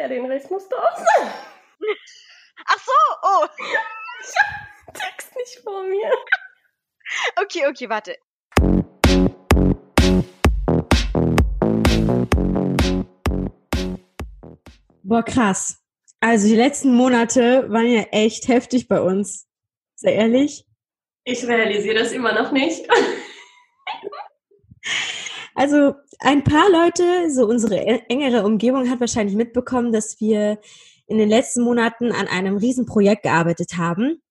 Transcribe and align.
Ja, 0.00 0.08
den 0.08 0.24
Rest 0.24 0.50
musst 0.50 0.72
du 0.72 0.76
auch 0.76 0.96
sagen. 0.96 1.30
Ach 2.64 2.78
so, 2.78 2.92
oh. 3.22 3.46
Ich 4.22 4.34
hab 4.38 4.86
den 4.86 4.94
Text 4.94 5.36
nicht 5.36 5.60
vor 5.62 5.82
mir. 5.84 6.10
Okay, 7.36 7.66
okay, 7.68 7.90
warte. 7.90 8.16
Boah, 15.02 15.22
krass. 15.22 15.82
Also 16.20 16.48
die 16.48 16.56
letzten 16.56 16.94
Monate 16.94 17.70
waren 17.70 17.92
ja 17.92 18.04
echt 18.10 18.48
heftig 18.48 18.88
bei 18.88 19.02
uns. 19.02 19.50
Sehr 19.96 20.14
ehrlich. 20.14 20.64
Ich 21.24 21.46
realisiere 21.46 21.98
das 21.98 22.12
immer 22.12 22.32
noch 22.32 22.52
nicht. 22.52 22.88
Also 25.60 25.94
ein 26.20 26.42
paar 26.42 26.70
Leute, 26.70 27.30
so 27.30 27.46
unsere 27.46 27.76
engere 28.08 28.46
Umgebung 28.46 28.88
hat 28.88 28.98
wahrscheinlich 28.98 29.36
mitbekommen, 29.36 29.92
dass 29.92 30.18
wir 30.18 30.58
in 31.06 31.18
den 31.18 31.28
letzten 31.28 31.60
Monaten 31.60 32.12
an 32.12 32.28
einem 32.28 32.56
Riesenprojekt 32.56 33.24
gearbeitet 33.24 33.76
haben, 33.76 34.22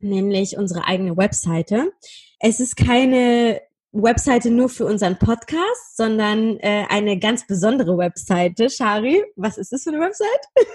nämlich 0.00 0.56
unsere 0.56 0.84
eigene 0.84 1.16
Webseite. 1.16 1.92
Es 2.40 2.58
ist 2.58 2.76
keine 2.76 3.60
Webseite 3.92 4.50
nur 4.50 4.68
für 4.68 4.84
unseren 4.84 5.20
Podcast, 5.20 5.96
sondern 5.96 6.58
äh, 6.58 6.86
eine 6.88 7.16
ganz 7.16 7.46
besondere 7.46 7.96
Webseite. 7.96 8.68
Shari, 8.68 9.22
was 9.36 9.58
ist 9.58 9.70
das 9.70 9.84
für 9.84 9.90
eine 9.90 10.00
Website? 10.00 10.28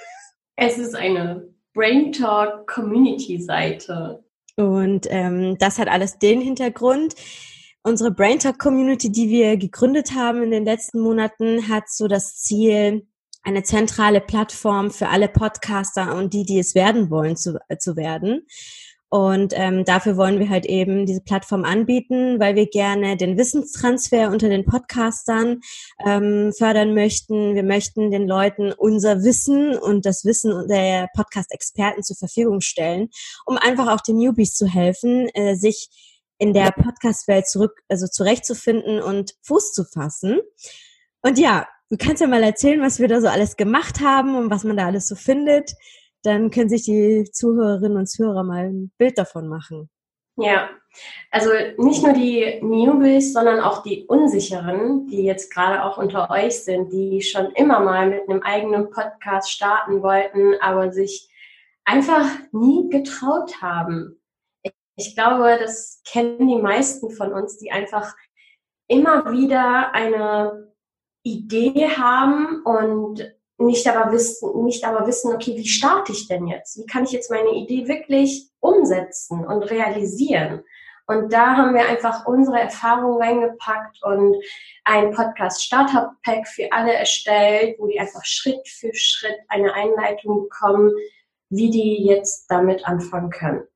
Es 0.55 0.77
ist 0.77 0.95
eine 0.95 1.49
Brain 1.73 2.13
Talk 2.13 2.65
Community 2.65 3.41
Seite. 3.41 4.23
Und 4.55 5.05
ähm, 5.09 5.57
das 5.59 5.77
hat 5.77 5.89
alles 5.89 6.17
den 6.17 6.41
Hintergrund. 6.41 7.13
Unsere 7.87 8.11
Brain 8.11 8.37
Talk 8.37 8.59
Community, 8.59 9.09
die 9.09 9.29
wir 9.29 9.55
gegründet 9.55 10.13
haben 10.13 10.43
in 10.43 10.51
den 10.51 10.65
letzten 10.65 10.99
Monaten, 10.99 11.69
hat 11.69 11.89
so 11.89 12.09
das 12.09 12.35
Ziel, 12.35 13.07
eine 13.43 13.63
zentrale 13.63 14.19
Plattform 14.19 14.91
für 14.91 15.07
alle 15.07 15.29
Podcaster 15.29 16.13
und 16.17 16.33
die, 16.33 16.43
die 16.43 16.59
es 16.59 16.75
werden 16.75 17.09
wollen, 17.09 17.37
zu, 17.37 17.57
zu 17.79 17.95
werden. 17.95 18.45
Und 19.07 19.53
ähm, 19.55 19.85
dafür 19.85 20.17
wollen 20.17 20.37
wir 20.37 20.49
halt 20.49 20.65
eben 20.65 21.05
diese 21.05 21.21
Plattform 21.21 21.63
anbieten, 21.63 22.41
weil 22.41 22.55
wir 22.55 22.67
gerne 22.67 23.15
den 23.15 23.37
Wissenstransfer 23.37 24.31
unter 24.31 24.49
den 24.49 24.65
Podcastern 24.65 25.61
ähm, 26.05 26.51
fördern 26.57 26.93
möchten. 26.93 27.55
Wir 27.55 27.63
möchten 27.63 28.11
den 28.11 28.27
Leuten 28.27 28.73
unser 28.73 29.23
Wissen 29.23 29.77
und 29.77 30.05
das 30.05 30.25
Wissen 30.25 30.67
der 30.67 31.07
Podcast-Experten 31.15 32.03
zur 32.03 32.17
Verfügung 32.17 32.59
stellen, 32.59 33.07
um 33.45 33.55
einfach 33.57 33.87
auch 33.87 34.01
den 34.01 34.17
Newbies 34.17 34.55
zu 34.55 34.67
helfen, 34.67 35.29
äh, 35.29 35.55
sich 35.55 36.16
in 36.39 36.53
der 36.53 36.71
Podcast-Welt 36.71 37.47
zurück, 37.47 37.79
also 37.89 38.07
zurechtzufinden 38.07 39.01
und 39.01 39.35
Fuß 39.43 39.73
zu 39.73 39.83
fassen. 39.85 40.39
Und 41.21 41.39
ja, 41.39 41.67
du 41.89 41.97
kannst 41.97 42.21
ja 42.21 42.27
mal 42.27 42.43
erzählen, 42.43 42.81
was 42.81 42.99
wir 42.99 43.07
da 43.07 43.21
so 43.21 43.27
alles 43.27 43.57
gemacht 43.57 44.01
haben 44.01 44.35
und 44.35 44.49
was 44.49 44.63
man 44.63 44.77
da 44.77 44.85
alles 44.85 45.07
so 45.07 45.15
findet 45.15 45.73
dann 46.27 46.51
können 46.51 46.69
sich 46.69 46.83
die 46.83 47.29
Zuhörerinnen 47.31 47.97
und 47.97 48.07
Zuhörer 48.07 48.43
mal 48.43 48.65
ein 48.65 48.91
Bild 48.97 49.17
davon 49.17 49.47
machen. 49.47 49.89
Ja, 50.35 50.69
also 51.31 51.49
nicht 51.77 52.03
nur 52.03 52.13
die 52.13 52.59
Newbies, 52.61 53.33
sondern 53.33 53.59
auch 53.59 53.81
die 53.81 54.05
Unsicheren, 54.07 55.07
die 55.07 55.23
jetzt 55.23 55.51
gerade 55.51 55.83
auch 55.83 55.97
unter 55.97 56.29
euch 56.29 56.63
sind, 56.63 56.91
die 56.91 57.21
schon 57.21 57.51
immer 57.53 57.79
mal 57.79 58.09
mit 58.09 58.29
einem 58.29 58.43
eigenen 58.43 58.91
Podcast 58.91 59.51
starten 59.51 60.03
wollten, 60.03 60.55
aber 60.61 60.91
sich 60.91 61.29
einfach 61.85 62.27
nie 62.51 62.89
getraut 62.89 63.61
haben. 63.61 64.19
Ich 64.97 65.15
glaube, 65.15 65.57
das 65.61 66.01
kennen 66.05 66.47
die 66.47 66.61
meisten 66.61 67.11
von 67.11 67.31
uns, 67.31 67.57
die 67.57 67.71
einfach 67.71 68.15
immer 68.87 69.31
wieder 69.31 69.93
eine 69.93 70.73
Idee 71.23 71.87
haben 71.89 72.63
und 72.63 73.33
nicht 73.59 73.87
aber 73.87 74.11
wissen, 74.11 74.63
nicht 74.63 74.85
aber 74.85 75.05
wissen, 75.07 75.33
okay, 75.33 75.55
wie 75.55 75.67
starte 75.67 76.11
ich 76.11 76.27
denn 76.27 76.47
jetzt? 76.47 76.77
Wie 76.77 76.85
kann 76.85 77.03
ich 77.03 77.11
jetzt 77.11 77.29
meine 77.29 77.51
Idee 77.51 77.87
wirklich 77.87 78.49
umsetzen 78.59 79.45
und 79.45 79.63
realisieren? 79.63 80.63
Und 81.05 81.31
da 81.31 81.55
haben 81.55 81.73
wir 81.73 81.87
einfach 81.87 82.25
unsere 82.25 82.59
Erfahrungen 82.59 83.21
reingepackt 83.21 84.03
und 84.03 84.35
ein 84.83 85.11
Podcast 85.11 85.63
Startup 85.63 86.09
Pack 86.23 86.47
für 86.47 86.71
alle 86.71 86.93
erstellt, 86.93 87.77
wo 87.79 87.87
die 87.87 87.99
einfach 87.99 88.25
Schritt 88.25 88.67
für 88.67 88.93
Schritt 88.93 89.37
eine 89.47 89.73
Einleitung 89.73 90.43
bekommen, 90.43 90.91
wie 91.49 91.69
die 91.69 92.03
jetzt 92.03 92.47
damit 92.49 92.85
anfangen 92.85 93.29
können. 93.29 93.67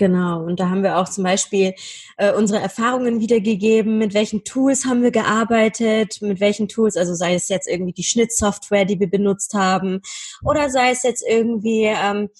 Genau, 0.00 0.42
und 0.44 0.58
da 0.60 0.70
haben 0.70 0.82
wir 0.82 0.96
auch 0.96 1.10
zum 1.10 1.24
Beispiel 1.24 1.74
äh, 2.16 2.32
unsere 2.32 2.58
Erfahrungen 2.58 3.20
wiedergegeben, 3.20 3.98
mit 3.98 4.14
welchen 4.14 4.44
Tools 4.44 4.86
haben 4.86 5.02
wir 5.02 5.10
gearbeitet, 5.10 6.22
mit 6.22 6.40
welchen 6.40 6.68
Tools, 6.68 6.96
also 6.96 7.12
sei 7.14 7.34
es 7.34 7.50
jetzt 7.50 7.68
irgendwie 7.68 7.92
die 7.92 8.02
Schnittsoftware, 8.02 8.86
die 8.86 8.98
wir 8.98 9.10
benutzt 9.10 9.52
haben, 9.52 10.00
oder 10.42 10.70
sei 10.70 10.92
es 10.92 11.02
jetzt 11.02 11.22
irgendwie 11.28 11.82
ähm, 11.84 12.30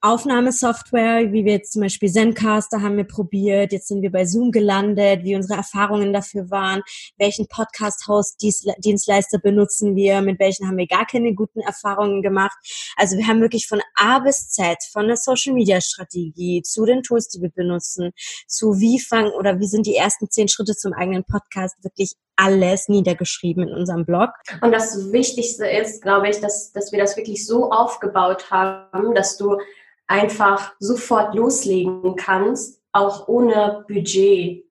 Aufnahmesoftware, 0.00 1.32
wie 1.32 1.44
wir 1.44 1.54
jetzt 1.54 1.72
zum 1.72 1.82
Beispiel 1.82 2.08
Zencaster 2.08 2.82
haben 2.82 2.96
wir 2.96 3.04
probiert, 3.04 3.72
jetzt 3.72 3.88
sind 3.88 4.00
wir 4.00 4.12
bei 4.12 4.24
Zoom 4.24 4.52
gelandet, 4.52 5.24
wie 5.24 5.34
unsere 5.34 5.58
Erfahrungen 5.58 6.12
dafür 6.12 6.50
waren, 6.50 6.82
welchen 7.16 7.48
Podcast-Host-Dienstleister 7.48 9.40
benutzen 9.40 9.96
wir, 9.96 10.22
mit 10.22 10.38
welchen 10.38 10.68
haben 10.68 10.76
wir 10.76 10.86
gar 10.86 11.04
keine 11.04 11.34
guten 11.34 11.60
Erfahrungen 11.60 12.22
gemacht. 12.22 12.56
Also 12.96 13.16
wir 13.16 13.26
haben 13.26 13.40
wirklich 13.40 13.66
von 13.66 13.80
A 13.96 14.20
bis 14.20 14.50
Z, 14.50 14.78
von 14.92 15.08
der 15.08 15.16
Social-Media-Strategie 15.16 16.62
zu 16.62 16.84
den 16.84 17.02
Tools, 17.02 17.28
die 17.28 17.42
wir 17.42 17.50
benutzen, 17.50 18.12
zu 18.46 18.78
wie 18.78 19.00
fangen 19.00 19.32
oder 19.32 19.58
wie 19.58 19.66
sind 19.66 19.86
die 19.86 19.96
ersten 19.96 20.30
zehn 20.30 20.46
Schritte 20.46 20.76
zum 20.76 20.92
eigenen 20.92 21.24
Podcast, 21.24 21.74
wirklich 21.82 22.12
alles 22.38 22.88
niedergeschrieben 22.88 23.68
in 23.68 23.74
unserem 23.74 24.06
Blog. 24.06 24.30
Und 24.62 24.72
das 24.72 25.12
Wichtigste 25.12 25.66
ist, 25.66 26.02
glaube 26.02 26.28
ich, 26.28 26.40
dass, 26.40 26.72
dass 26.72 26.92
wir 26.92 26.98
das 26.98 27.16
wirklich 27.16 27.44
so 27.46 27.70
aufgebaut 27.70 28.50
haben, 28.50 29.14
dass 29.14 29.36
du 29.36 29.58
einfach 30.06 30.72
sofort 30.78 31.34
loslegen 31.34 32.16
kannst, 32.16 32.80
auch 32.92 33.28
ohne 33.28 33.84
Budget. 33.88 34.64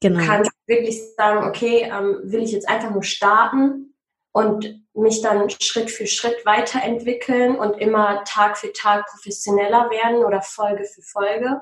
Genau. 0.00 0.20
Du 0.20 0.26
kannst 0.26 0.52
wirklich 0.66 1.00
sagen, 1.16 1.48
okay, 1.48 1.90
ähm, 1.90 2.20
will 2.24 2.42
ich 2.42 2.52
jetzt 2.52 2.68
einfach 2.68 2.90
nur 2.90 3.02
starten 3.02 3.94
und 4.32 4.82
mich 4.92 5.22
dann 5.22 5.48
Schritt 5.48 5.90
für 5.90 6.06
Schritt 6.06 6.44
weiterentwickeln 6.44 7.56
und 7.56 7.80
immer 7.80 8.22
Tag 8.24 8.58
für 8.58 8.72
Tag 8.72 9.06
professioneller 9.06 9.90
werden 9.90 10.24
oder 10.24 10.42
Folge 10.42 10.84
für 10.84 11.02
Folge? 11.02 11.60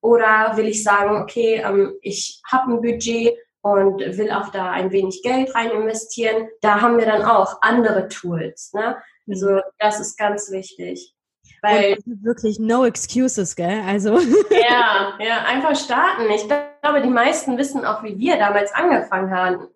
Oder 0.00 0.56
will 0.56 0.66
ich 0.66 0.82
sagen, 0.82 1.22
okay, 1.22 1.62
ähm, 1.64 1.94
ich 2.02 2.40
habe 2.50 2.72
ein 2.72 2.80
Budget 2.80 3.36
und 3.66 3.98
will 3.98 4.30
auch 4.30 4.50
da 4.50 4.70
ein 4.70 4.92
wenig 4.92 5.22
Geld 5.22 5.52
rein 5.54 5.70
investieren? 5.70 6.48
Da 6.60 6.80
haben 6.80 6.98
wir 6.98 7.06
dann 7.06 7.22
auch 7.22 7.58
andere 7.62 8.08
Tools. 8.08 8.72
Ne? 8.72 8.96
Also 9.28 9.60
das 9.78 9.98
ist 9.98 10.16
ganz 10.16 10.50
wichtig. 10.52 11.12
Weil 11.62 11.98
wirklich 12.06 12.60
no 12.60 12.84
excuses, 12.84 13.56
gell? 13.56 13.82
Also. 13.86 14.20
Ja, 14.50 15.14
ja, 15.20 15.44
einfach 15.46 15.76
starten. 15.76 16.30
Ich 16.30 16.46
glaube, 16.48 17.02
die 17.02 17.08
meisten 17.08 17.56
wissen 17.56 17.84
auch, 17.84 18.02
wie 18.02 18.18
wir 18.18 18.36
damals 18.36 18.72
angefangen 18.72 19.32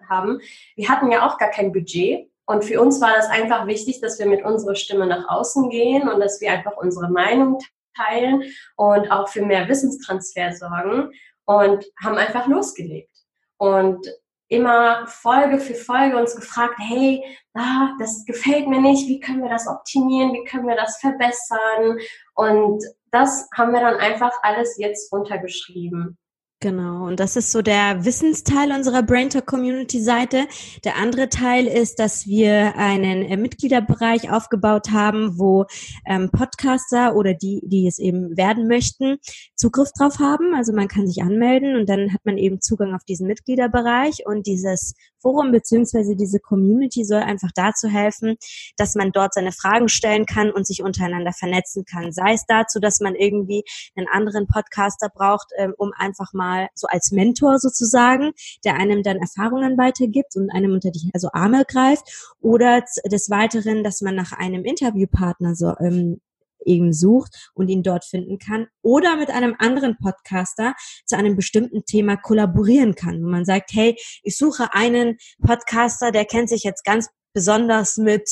haben. 0.09 0.41
Wir 0.77 0.89
hatten 0.89 1.11
ja 1.11 1.27
auch 1.27 1.39
gar 1.39 1.51
kein 1.51 1.73
Budget. 1.73 2.29
Und 2.47 2.65
für 2.65 2.81
uns 2.81 3.01
war 3.01 3.13
das 3.15 3.29
einfach 3.29 3.67
wichtig, 3.67 4.01
dass 4.01 4.19
wir 4.19 4.27
mit 4.27 4.45
unserer 4.45 4.75
Stimme 4.75 5.07
nach 5.07 5.29
außen 5.29 5.71
gehen 5.71 6.09
und 6.09 6.21
dass 6.21 6.41
wir 6.41 6.51
einfach 6.51 6.77
unsere 6.77 7.11
Meinung 7.11 7.59
teilen 7.97 8.45
und 8.77 9.11
auch 9.11 9.29
für 9.29 9.43
mehr 9.43 9.69
Wissenstransfer 9.69 10.53
sorgen 10.53 11.13
und 11.45 11.85
haben 12.03 12.17
einfach 12.17 12.47
losgelegt. 12.47 13.20
Und 13.61 14.07
immer 14.49 15.07
Folge 15.07 15.59
für 15.59 15.75
Folge 15.75 16.17
uns 16.17 16.35
gefragt, 16.35 16.75
hey, 16.79 17.23
ah, 17.55 17.91
das 17.99 18.25
gefällt 18.25 18.67
mir 18.69 18.81
nicht, 18.81 19.07
wie 19.07 19.21
können 19.21 19.43
wir 19.43 19.51
das 19.51 19.69
optimieren, 19.69 20.33
wie 20.33 20.45
können 20.45 20.67
wir 20.67 20.77
das 20.77 20.97
verbessern? 20.99 21.99
Und 22.35 22.83
das 23.11 23.49
haben 23.55 23.73
wir 23.73 23.81
dann 23.81 23.97
einfach 23.97 24.33
alles 24.43 24.79
jetzt 24.79 25.13
runtergeschrieben. 25.13 26.17
Genau, 26.63 27.07
und 27.07 27.19
das 27.21 27.37
ist 27.37 27.53
so 27.53 27.63
der 27.63 28.05
Wissensteil 28.05 28.71
unserer 28.73 29.03
Braintalk 29.03 29.47
Community 29.47 29.99
Seite. 29.99 30.47
Der 30.85 30.97
andere 30.97 31.31
Teil 31.31 31.67
ist, 31.67 31.99
dass 31.99 32.27
wir 32.27 32.77
einen 32.77 33.23
äh, 33.23 33.39
Mitgliederbereich 33.39 34.31
aufgebaut 34.31 34.91
haben, 34.91 35.39
wo 35.39 35.65
ähm, 36.05 36.29
Podcaster 36.31 37.17
oder 37.17 37.33
die, 37.33 37.63
die 37.65 37.87
es 37.87 37.99
eben 37.99 38.37
werden 38.37 38.69
möchten, 38.69 39.17
Zugriff 39.57 39.91
drauf 39.93 40.19
haben. 40.19 40.55
Also 40.55 40.75
man 40.75 40.87
kann 40.87 41.07
sich 41.07 41.23
anmelden 41.23 41.77
und 41.77 41.89
dann 41.89 42.13
hat 42.13 42.27
man 42.27 42.37
eben 42.37 42.61
Zugang 42.61 42.95
auf 42.95 43.05
diesen 43.05 43.27
Mitgliederbereich 43.27 44.27
und 44.27 44.47
dieses 44.47 44.93
Forum 45.21 45.53
beziehungsweise 45.53 46.17
diese 46.17 46.41
Community 46.41 47.05
soll 47.05 47.21
einfach 47.21 47.51
dazu 47.55 47.89
helfen, 47.89 48.37
dass 48.77 48.95
man 48.95 49.13
dort 49.13 49.35
seine 49.35 49.53
Fragen 49.53 49.89
stellen 49.89 50.27
kann 50.27 50.51
und 50.51 50.67
sich 50.67 50.83
untereinander 50.83 51.33
vernetzen 51.33 51.85
kann. 51.85 52.13
Sei 52.13 52.33
es 52.33 52.45
dazu, 52.47 52.81
dass 52.81 53.01
man 53.01 53.15
irgendwie 53.15 53.65
einen 53.97 54.09
anderen 54.09 54.47
Podcaster 54.47 55.09
braucht, 55.09 55.49
ähm, 55.57 55.75
um 55.77 55.93
einfach 55.97 56.33
mal 56.33 56.69
so 56.75 56.87
als 56.89 57.13
Mentor 57.13 57.59
sozusagen, 57.59 58.33
der 58.65 58.75
einem 58.75 59.03
dann 59.03 59.19
Erfahrungen 59.19 59.79
weitergibt 59.79 60.37
und 60.37 60.51
einem 60.51 60.73
unter 60.73 60.91
die 60.91 61.11
also 61.15 61.29
Arme 61.33 61.65
greift, 61.67 62.35
oder 62.41 62.83
des 63.05 63.31
Weiteren, 63.31 63.85
dass 63.85 64.01
man 64.01 64.15
nach 64.15 64.33
einem 64.33 64.65
Interviewpartner 64.65 65.55
so 65.55 65.75
ähm, 65.79 66.21
eben 66.65 66.93
sucht 66.93 67.51
und 67.55 67.69
ihn 67.69 67.83
dort 67.83 68.05
finden 68.05 68.39
kann 68.39 68.69
oder 68.83 69.17
mit 69.17 69.31
einem 69.31 69.57
anderen 69.59 69.97
Podcaster 69.97 70.75
zu 71.07 71.17
einem 71.17 71.37
bestimmten 71.37 71.85
Thema 71.85 72.17
kollaborieren 72.17 72.95
kann, 72.95 73.23
wo 73.23 73.29
man 73.29 73.45
sagt, 73.45 73.71
hey, 73.73 73.97
ich 74.23 74.37
suche 74.37 74.75
einen 74.75 75.19
Podcaster, 75.45 76.13
der 76.13 76.25
kennt 76.25 76.49
sich 76.49 76.63
jetzt 76.63 76.85
ganz 76.85 77.09
besonders 77.33 77.97
mit, 77.97 78.29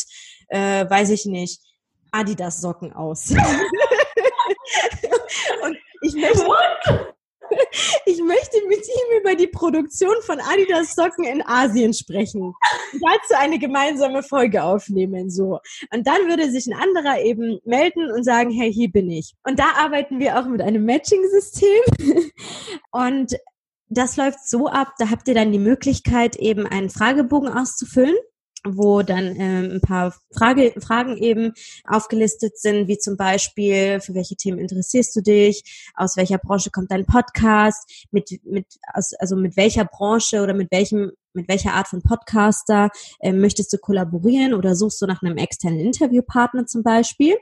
äh, 0.48 0.88
weiß 0.88 1.10
ich 1.10 1.26
nicht, 1.26 1.60
Adidas-Socken 2.10 2.92
aus. 2.92 3.30
und 5.62 5.76
ich 6.02 6.14
möchte, 6.14 7.14
ich 8.06 8.22
möchte 8.22 8.66
mit 8.68 8.80
ihm 8.80 9.20
über 9.20 9.34
die 9.34 9.46
Produktion 9.46 10.14
von 10.22 10.40
Adidas 10.40 10.94
Socken 10.94 11.24
in 11.24 11.42
Asien 11.46 11.92
sprechen. 11.94 12.54
Dazu 12.92 13.34
eine 13.38 13.58
gemeinsame 13.58 14.22
Folge 14.22 14.62
aufnehmen, 14.62 15.30
so. 15.30 15.60
Und 15.92 16.06
dann 16.06 16.28
würde 16.28 16.50
sich 16.50 16.66
ein 16.66 16.74
anderer 16.74 17.20
eben 17.20 17.60
melden 17.64 18.10
und 18.10 18.24
sagen, 18.24 18.50
hey, 18.50 18.72
hier 18.72 18.90
bin 18.90 19.10
ich. 19.10 19.34
Und 19.44 19.58
da 19.58 19.72
arbeiten 19.78 20.18
wir 20.18 20.38
auch 20.38 20.46
mit 20.46 20.60
einem 20.62 20.84
Matching-System. 20.84 21.82
Und 22.90 23.36
das 23.88 24.16
läuft 24.16 24.46
so 24.46 24.68
ab, 24.68 24.92
da 24.98 25.10
habt 25.10 25.28
ihr 25.28 25.34
dann 25.34 25.52
die 25.52 25.58
Möglichkeit, 25.58 26.36
eben 26.36 26.66
einen 26.66 26.90
Fragebogen 26.90 27.48
auszufüllen 27.48 28.16
wo 28.76 29.02
dann 29.02 29.34
ähm, 29.38 29.70
ein 29.74 29.80
paar 29.80 30.14
Frage, 30.32 30.74
Fragen 30.80 31.16
eben 31.16 31.52
aufgelistet 31.84 32.58
sind, 32.58 32.88
wie 32.88 32.98
zum 32.98 33.16
Beispiel, 33.16 34.00
für 34.00 34.14
welche 34.14 34.36
Themen 34.36 34.58
interessierst 34.58 35.14
du 35.16 35.22
dich, 35.22 35.90
aus 35.94 36.16
welcher 36.16 36.38
Branche 36.38 36.70
kommt 36.70 36.90
dein 36.90 37.06
Podcast, 37.06 38.06
mit, 38.10 38.40
mit, 38.44 38.66
also 38.92 39.36
mit 39.36 39.56
welcher 39.56 39.84
Branche 39.84 40.42
oder 40.42 40.54
mit 40.54 40.70
welchem, 40.70 41.12
mit 41.32 41.48
welcher 41.48 41.74
Art 41.74 41.88
von 41.88 42.02
Podcaster 42.02 42.90
äh, 43.20 43.32
möchtest 43.32 43.72
du 43.72 43.78
kollaborieren 43.78 44.54
oder 44.54 44.74
suchst 44.74 45.00
du 45.00 45.06
nach 45.06 45.22
einem 45.22 45.36
externen 45.36 45.80
Interviewpartner 45.80 46.66
zum 46.66 46.82
Beispiel. 46.82 47.36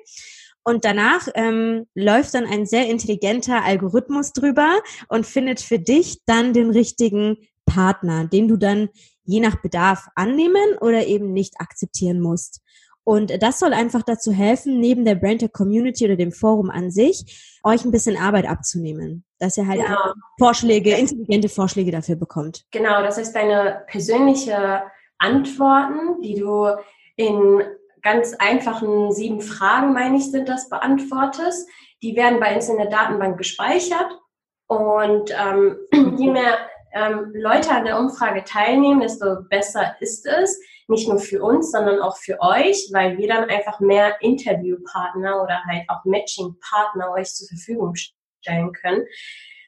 Und 0.69 0.85
danach 0.85 1.29
ähm, 1.35 1.87
läuft 1.95 2.35
dann 2.35 2.45
ein 2.45 2.67
sehr 2.67 2.91
intelligenter 2.91 3.63
Algorithmus 3.65 4.33
drüber 4.33 4.81
und 5.09 5.25
findet 5.25 5.61
für 5.61 5.79
dich 5.79 6.19
dann 6.27 6.53
den 6.53 6.71
richtigen 6.71 7.37
Partner, 7.67 8.27
den 8.27 8.49
du 8.49 8.57
dann 8.57 8.89
je 9.27 9.41
nach 9.41 9.61
Bedarf 9.61 10.07
annehmen 10.15 10.79
oder 10.81 11.07
eben 11.07 11.33
nicht 11.33 11.55
akzeptieren 11.61 12.21
musst. 12.21 12.63
Und 13.05 13.41
das 13.41 13.61
soll 13.61 13.73
einfach 13.73 14.03
dazu 14.03 14.33
helfen, 14.33 14.81
neben 14.81 15.05
der 15.05 15.15
Braintalk 15.15 15.53
Community 15.53 16.05
oder 16.05 16.17
dem 16.17 16.33
Forum 16.33 16.71
an 16.71 16.91
sich, 16.91 17.61
euch 17.63 17.85
ein 17.85 17.93
bisschen 17.93 18.17
Arbeit 18.17 18.49
abzunehmen. 18.49 19.25
Dass 19.39 19.57
ihr 19.57 19.69
halt 19.69 19.85
genau. 19.87 20.13
Vorschläge, 20.39 20.97
intelligente 20.97 21.49
Vorschläge 21.49 21.93
dafür 21.93 22.17
bekommt. 22.17 22.65
Genau, 22.73 23.03
das 23.03 23.17
heißt 23.17 23.37
deine 23.37 23.85
persönliche 23.87 24.83
Antworten, 25.19 26.21
die 26.21 26.35
du 26.35 26.69
in 27.15 27.63
ganz 28.03 28.35
einfachen 28.35 29.13
sieben 29.13 29.41
Fragen, 29.41 29.93
meine 29.93 30.17
ich, 30.17 30.31
sind 30.31 30.49
das, 30.49 30.69
beantwortest. 30.69 31.69
Die 32.03 32.17
werden 32.17 32.41
bei 32.41 32.57
uns 32.57 32.69
in 32.69 32.77
der 32.77 32.91
Datenbank 32.91 33.39
gespeichert. 33.39 34.19
Und 34.67 35.31
ähm, 35.31 35.77
je 36.19 36.31
mehr 36.31 36.59
ähm, 36.97 37.33
Leute 37.35 37.71
an 37.71 37.85
der 37.85 37.99
Umfrage 37.99 38.43
teilnehmen, 38.45 39.01
desto 39.01 39.43
besser 39.51 39.97
ist 40.01 40.27
es. 40.27 40.59
Nicht 40.89 41.09
nur 41.09 41.19
für 41.19 41.43
uns, 41.43 41.73
sondern 41.73 42.01
auch 42.01 42.17
für 42.17 42.41
euch, 42.41 42.89
weil 42.93 43.19
wir 43.19 43.29
dann 43.29 43.51
einfach 43.51 43.81
mehr 43.81 44.17
Interviewpartner 44.23 45.43
oder 45.43 45.63
halt 45.69 45.83
auch 45.89 46.05
Matching-Partner 46.05 47.13
euch 47.13 47.35
zur 47.35 47.49
Verfügung 47.49 47.95
stellen 47.97 48.73
können. 48.73 49.05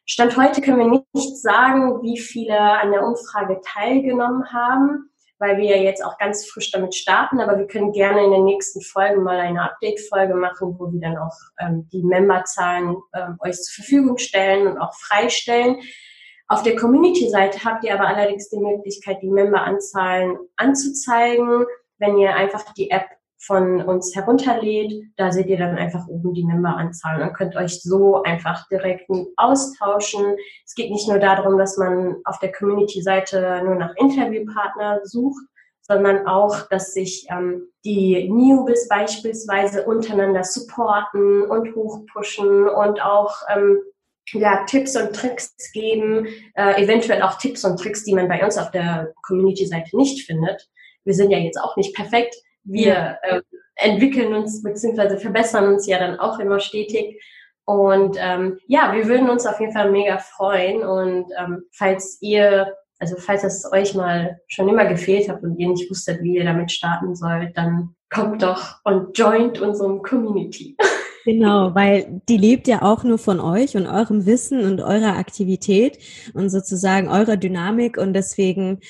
Stand 0.07 0.39
heute 0.39 0.63
können 0.63 0.79
wir 0.79 1.05
nicht 1.13 1.37
sagen, 1.37 2.03
wie 2.03 2.19
viele 2.19 2.59
an 2.59 2.93
der 2.93 3.05
Umfrage 3.05 3.61
teilgenommen 3.63 4.51
haben, 4.51 5.11
weil 5.39 5.59
wir 5.59 5.77
ja 5.77 5.83
jetzt 5.83 6.03
auch 6.03 6.17
ganz 6.17 6.49
frisch 6.49 6.71
damit 6.71 6.95
starten, 6.95 7.41
aber 7.41 7.59
wir 7.59 7.67
können 7.67 7.93
gerne 7.93 8.25
in 8.25 8.31
den 8.31 8.45
nächsten 8.45 8.81
Folgen 8.81 9.23
mal 9.23 9.39
eine 9.39 9.63
Update-Folge 9.63 10.35
machen, 10.35 10.77
wo 10.79 10.91
wir 10.91 11.01
dann 11.01 11.19
auch 11.19 11.37
ähm, 11.61 11.89
die 11.93 12.03
Memberzahlen 12.03 12.97
ähm, 13.13 13.37
euch 13.41 13.57
zur 13.57 13.85
Verfügung 13.85 14.17
stellen 14.17 14.67
und 14.67 14.79
auch 14.79 14.95
freistellen. 14.95 15.77
Auf 16.49 16.62
der 16.62 16.77
Community-Seite 16.77 17.62
habt 17.65 17.85
ihr 17.85 17.93
aber 17.95 18.09
allerdings 18.09 18.49
die 18.49 18.59
Möglichkeit, 18.59 19.21
die 19.21 19.29
Memberanzahlen 19.29 20.39
anzuzeigen. 20.56 21.67
Wenn 21.99 22.17
ihr 22.17 22.35
einfach 22.35 22.73
die 22.73 22.91
App 22.91 23.05
von 23.39 23.83
uns 23.83 24.17
herunterlädt, 24.17 24.93
da 25.17 25.31
seht 25.31 25.47
ihr 25.49 25.59
dann 25.59 25.77
einfach 25.77 26.09
oben 26.09 26.33
die 26.33 26.45
Memberanzahlen 26.45 27.23
und 27.23 27.35
könnt 27.35 27.55
euch 27.55 27.83
so 27.83 28.23
einfach 28.23 28.67
direkt 28.69 29.11
austauschen. 29.37 30.37
Es 30.65 30.75
geht 30.75 30.91
nicht 30.91 31.09
nur 31.09 31.19
darum, 31.19 31.59
dass 31.59 31.77
man 31.77 32.17
auf 32.25 32.39
der 32.39 32.53
Community-Seite 32.53 33.62
nur 33.65 33.77
nach 33.77 33.94
Interviewpartner 33.97 35.01
sucht, 35.05 35.44
sondern 35.83 36.27
auch, 36.27 36.69
dass 36.69 36.93
sich 36.93 37.27
ähm, 37.31 37.69
die 37.85 38.29
Newbies 38.29 38.89
beispielsweise 38.89 39.85
untereinander 39.85 40.44
supporten 40.44 41.43
und 41.43 41.75
hochpushen 41.75 42.69
und 42.69 43.03
auch 43.03 43.37
ähm, 43.55 43.79
ja, 44.33 44.65
Tipps 44.67 44.97
und 44.97 45.15
Tricks 45.15 45.55
geben, 45.73 46.27
äh, 46.55 46.83
eventuell 46.83 47.23
auch 47.23 47.39
Tipps 47.39 47.65
und 47.65 47.79
Tricks, 47.79 48.05
die 48.05 48.15
man 48.15 48.29
bei 48.29 48.45
uns 48.45 48.59
auf 48.59 48.71
der 48.71 49.13
Community-Seite 49.23 49.97
nicht 49.97 50.27
findet. 50.27 50.69
Wir 51.05 51.15
sind 51.15 51.31
ja 51.31 51.39
jetzt 51.39 51.59
auch 51.59 51.77
nicht 51.77 51.95
perfekt. 51.95 52.35
Wir 52.65 53.19
äh, 53.23 53.41
entwickeln 53.77 54.35
uns 54.35 54.63
bzw. 54.63 55.19
verbessern 55.19 55.73
uns 55.73 55.87
ja 55.87 55.99
dann 55.99 56.19
auch 56.19 56.39
immer 56.39 56.61
stetig. 56.61 57.23
Und 57.65 58.17
ähm, 58.19 58.59
ja, 58.67 58.95
wir 58.95 59.07
würden 59.09 59.29
uns 59.29 59.47
auf 59.47 59.61
jeden 59.61 59.73
Fall 59.73 59.91
mega 59.91 60.19
freuen. 60.19 60.83
Und 60.83 61.27
ähm, 61.39 61.65
falls 61.73 62.19
ihr, 62.21 62.75
also 62.99 63.17
falls 63.17 63.45
es 63.45 63.71
euch 63.73 63.95
mal 63.95 64.41
schon 64.49 64.69
immer 64.69 64.87
gefehlt 64.87 65.29
hat 65.29 65.43
und 65.43 65.59
ihr 65.59 65.69
nicht 65.69 65.91
wusstet, 65.91 66.23
wie 66.23 66.37
ihr 66.37 66.45
damit 66.45 66.73
starten 66.73 67.15
sollt, 67.15 67.57
dann 67.57 67.95
kommt 68.11 68.43
doch 68.43 68.77
und 68.85 69.17
joint 69.17 69.61
unserem 69.61 70.03
Community. 70.03 70.77
Genau, 71.29 71.75
weil 71.75 72.23
die 72.27 72.39
lebt 72.39 72.69
ja 72.69 72.81
auch 72.81 73.05
nur 73.05 73.19
von 73.19 73.39
euch 73.39 73.77
und 73.77 73.87
eurem 73.87 74.25
Wissen 74.25 74.65
und 74.65 74.81
eurer 74.81 75.19
Aktivität 75.19 75.99
und 76.33 76.49
sozusagen 76.49 77.09
eurer 77.09 77.37
Dynamik. 77.37 77.99
Und 77.99 78.15
deswegen 78.15 78.81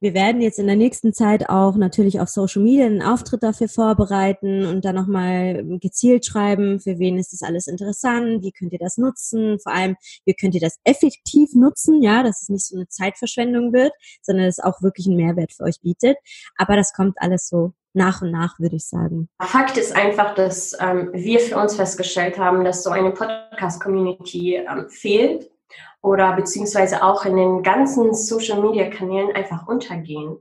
wir 0.00 0.14
werden 0.14 0.40
jetzt 0.40 0.58
in 0.58 0.66
der 0.66 0.76
nächsten 0.76 1.12
Zeit 1.12 1.50
auch 1.50 1.76
natürlich 1.76 2.20
auf 2.20 2.30
Social 2.30 2.62
Media 2.62 2.86
einen 2.86 3.02
Auftritt 3.02 3.42
dafür 3.42 3.68
vorbereiten 3.68 4.64
und 4.64 4.86
dann 4.86 4.94
nochmal 4.94 5.62
gezielt 5.78 6.24
schreiben, 6.24 6.80
für 6.80 6.98
wen 6.98 7.18
ist 7.18 7.34
das 7.34 7.42
alles 7.42 7.66
interessant, 7.66 8.42
wie 8.42 8.52
könnt 8.52 8.72
ihr 8.72 8.78
das 8.78 8.96
nutzen, 8.96 9.58
vor 9.60 9.72
allem, 9.74 9.96
wie 10.24 10.34
könnt 10.34 10.54
ihr 10.54 10.60
das 10.62 10.78
effektiv 10.84 11.54
nutzen, 11.54 12.02
ja, 12.02 12.22
dass 12.22 12.40
es 12.42 12.48
nicht 12.48 12.66
so 12.66 12.76
eine 12.76 12.88
Zeitverschwendung 12.88 13.74
wird, 13.74 13.92
sondern 14.22 14.46
es 14.46 14.58
auch 14.58 14.80
wirklich 14.80 15.06
einen 15.06 15.16
Mehrwert 15.16 15.52
für 15.52 15.64
euch 15.64 15.80
bietet. 15.82 16.16
Aber 16.56 16.76
das 16.76 16.94
kommt 16.94 17.16
alles 17.18 17.46
so 17.46 17.74
nach 17.94 18.22
und 18.22 18.30
nach, 18.30 18.58
würde 18.58 18.76
ich 18.76 18.86
sagen. 18.86 19.28
Fakt 19.40 19.78
ist 19.78 19.94
einfach, 19.94 20.34
dass 20.34 20.76
ähm, 20.80 21.10
wir 21.12 21.40
für 21.40 21.56
uns 21.56 21.76
festgestellt 21.76 22.38
haben, 22.38 22.64
dass 22.64 22.82
so 22.82 22.90
eine 22.90 23.12
Podcast-Community 23.12 24.56
ähm, 24.56 24.88
fehlt 24.88 25.50
oder 26.02 26.32
beziehungsweise 26.34 27.02
auch 27.02 27.24
in 27.24 27.36
den 27.36 27.62
ganzen 27.62 28.12
Social-Media-Kanälen 28.12 29.34
einfach 29.34 29.66
untergehen. 29.66 30.38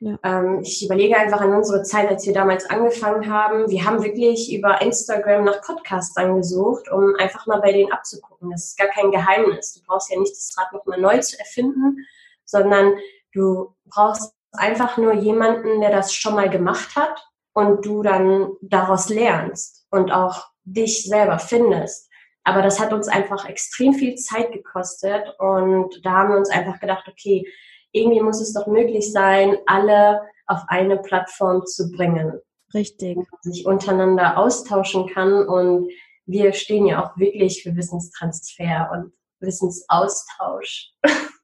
Ja. 0.00 0.18
Ähm, 0.22 0.60
ich 0.62 0.84
überlege 0.84 1.16
einfach 1.16 1.40
an 1.40 1.54
unsere 1.54 1.82
Zeit, 1.82 2.08
als 2.08 2.26
wir 2.26 2.32
damals 2.32 2.64
angefangen 2.68 3.30
haben. 3.30 3.68
Wir 3.68 3.84
haben 3.84 4.02
wirklich 4.02 4.52
über 4.52 4.80
Instagram 4.80 5.44
nach 5.44 5.60
Podcasts 5.62 6.16
angesucht, 6.16 6.90
um 6.90 7.14
einfach 7.18 7.46
mal 7.46 7.60
bei 7.60 7.72
denen 7.72 7.92
abzugucken. 7.92 8.50
Das 8.50 8.68
ist 8.68 8.78
gar 8.78 8.88
kein 8.88 9.10
Geheimnis. 9.10 9.74
Du 9.74 9.80
brauchst 9.86 10.10
ja 10.10 10.18
nicht 10.18 10.32
das 10.32 10.54
Rad 10.56 10.72
nochmal 10.72 11.00
neu 11.00 11.18
zu 11.18 11.38
erfinden, 11.38 12.06
sondern 12.46 12.94
du 13.34 13.74
brauchst 13.86 14.32
einfach 14.52 14.96
nur 14.96 15.14
jemanden, 15.14 15.80
der 15.80 15.90
das 15.90 16.14
schon 16.14 16.34
mal 16.34 16.50
gemacht 16.50 16.96
hat 16.96 17.24
und 17.52 17.84
du 17.84 18.02
dann 18.02 18.50
daraus 18.62 19.08
lernst 19.08 19.86
und 19.90 20.12
auch 20.12 20.46
dich 20.64 21.04
selber 21.04 21.38
findest. 21.38 22.08
Aber 22.44 22.62
das 22.62 22.80
hat 22.80 22.92
uns 22.92 23.08
einfach 23.08 23.48
extrem 23.48 23.92
viel 23.92 24.14
Zeit 24.16 24.52
gekostet 24.52 25.34
und 25.38 26.00
da 26.04 26.10
haben 26.12 26.30
wir 26.30 26.38
uns 26.38 26.50
einfach 26.50 26.80
gedacht, 26.80 27.06
okay, 27.08 27.46
irgendwie 27.92 28.20
muss 28.20 28.40
es 28.40 28.52
doch 28.54 28.66
möglich 28.66 29.12
sein, 29.12 29.56
alle 29.66 30.22
auf 30.46 30.62
eine 30.68 30.96
Plattform 30.98 31.66
zu 31.66 31.90
bringen. 31.90 32.40
Richtig. 32.72 33.18
Sich 33.42 33.66
untereinander 33.66 34.38
austauschen 34.38 35.08
kann 35.08 35.46
und 35.46 35.90
wir 36.26 36.52
stehen 36.52 36.86
ja 36.86 37.04
auch 37.04 37.16
wirklich 37.18 37.62
für 37.62 37.76
Wissenstransfer 37.76 38.90
und 38.92 39.12
Wissensaustausch. 39.40 40.92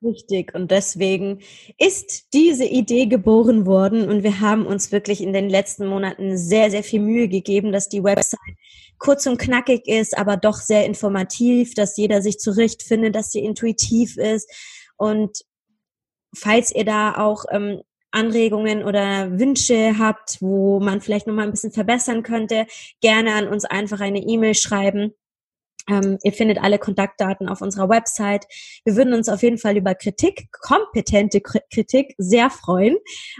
Richtig. 0.03 0.55
Und 0.55 0.71
deswegen 0.71 1.41
ist 1.79 2.33
diese 2.35 2.65
Idee 2.65 3.07
geboren 3.07 3.67
worden 3.67 4.09
und 4.09 4.23
wir 4.23 4.41
haben 4.41 4.67
uns 4.67 4.93
wirklich 4.93 5.23
in 5.23 5.33
den 5.33 5.49
letzten 5.49 5.87
Monaten 5.87 6.37
sehr, 6.37 6.71
sehr 6.71 6.83
viel 6.83 7.00
Mühe 7.00 7.29
gegeben, 7.29 7.73
dass 7.73 7.88
die 7.88 8.05
Website 8.05 8.38
kurz 8.99 9.26
und 9.26 9.38
knackig 9.38 9.87
ist, 9.87 10.17
aber 10.17 10.37
doch 10.37 10.57
sehr 10.57 10.85
informativ, 10.87 11.75
dass 11.75 11.97
jeder 11.97 12.23
sich 12.23 12.38
zurechtfindet, 12.38 13.15
dass 13.15 13.31
sie 13.31 13.41
intuitiv 13.41 14.17
ist. 14.17 14.50
Und 14.97 15.38
falls 16.35 16.75
ihr 16.75 16.85
da 16.85 17.17
auch 17.17 17.45
ähm, 17.50 17.83
Anregungen 18.11 18.85
oder 18.85 19.38
Wünsche 19.38 19.99
habt, 19.99 20.38
wo 20.41 20.81
man 20.81 21.00
vielleicht 21.00 21.26
nochmal 21.26 21.47
ein 21.47 21.50
bisschen 21.50 21.73
verbessern 21.73 22.23
könnte, 22.23 22.67
gerne 23.00 23.35
an 23.35 23.49
uns 23.49 23.65
einfach 23.65 24.00
eine 24.00 24.21
E-Mail 24.21 24.55
schreiben. 24.55 25.12
Ähm, 25.88 26.19
ihr 26.23 26.33
findet 26.33 26.59
alle 26.59 26.78
Kontaktdaten 26.78 27.49
auf 27.49 27.62
unserer 27.62 27.88
Website. 27.88 28.47
Wir 28.85 28.97
würden 28.97 29.14
uns 29.14 29.28
auf 29.28 29.43
jeden 29.43 29.59
Fall 29.59 29.76
über 29.76 29.95
Kritik, 29.95 30.49
kompetente 30.52 31.40
Kritik 31.40 32.14
sehr 32.19 32.50
freuen 32.50 32.97